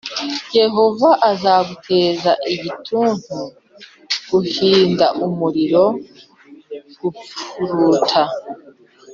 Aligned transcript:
Yehova 0.59 1.09
azaguteza 1.31 2.31
igituntu, 2.53 3.37
guhinda 4.29 5.05
umuriro, 5.25 5.85
gupfuruta, 7.01 8.21